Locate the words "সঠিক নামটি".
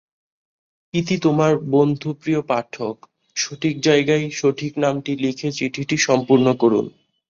4.31-5.11